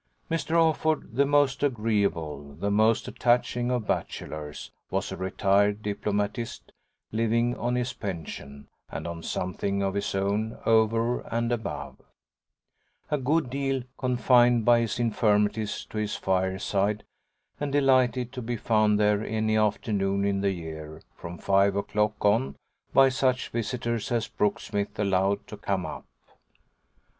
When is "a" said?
5.11-5.15, 13.11-13.19